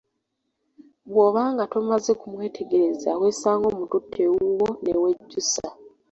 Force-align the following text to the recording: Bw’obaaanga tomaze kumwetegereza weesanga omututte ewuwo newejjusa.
Bw’obaaanga 1.09 1.63
tomaze 1.71 2.11
kumwetegereza 2.21 3.09
weesanga 3.21 3.65
omututte 3.71 4.17
ewuwo 4.27 4.67
newejjusa. 4.83 5.67